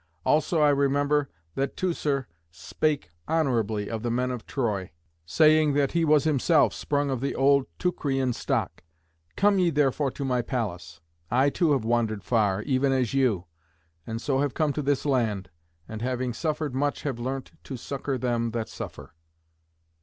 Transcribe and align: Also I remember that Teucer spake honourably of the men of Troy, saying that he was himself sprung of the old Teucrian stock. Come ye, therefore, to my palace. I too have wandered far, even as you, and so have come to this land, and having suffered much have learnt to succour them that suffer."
Also 0.25 0.59
I 0.61 0.69
remember 0.71 1.29
that 1.53 1.77
Teucer 1.77 2.27
spake 2.49 3.11
honourably 3.29 3.87
of 3.87 4.01
the 4.01 4.09
men 4.09 4.31
of 4.31 4.47
Troy, 4.47 4.89
saying 5.27 5.73
that 5.75 5.91
he 5.91 6.03
was 6.05 6.23
himself 6.23 6.73
sprung 6.73 7.11
of 7.11 7.21
the 7.21 7.35
old 7.35 7.67
Teucrian 7.77 8.33
stock. 8.33 8.83
Come 9.35 9.59
ye, 9.59 9.69
therefore, 9.69 10.09
to 10.09 10.25
my 10.25 10.41
palace. 10.41 11.01
I 11.29 11.51
too 11.51 11.73
have 11.73 11.85
wandered 11.85 12.23
far, 12.23 12.63
even 12.63 12.91
as 12.91 13.13
you, 13.13 13.45
and 14.07 14.19
so 14.19 14.39
have 14.39 14.55
come 14.55 14.73
to 14.73 14.81
this 14.81 15.05
land, 15.05 15.51
and 15.87 16.01
having 16.01 16.33
suffered 16.33 16.73
much 16.73 17.03
have 17.03 17.19
learnt 17.19 17.51
to 17.65 17.77
succour 17.77 18.17
them 18.17 18.49
that 18.53 18.69
suffer." 18.69 19.13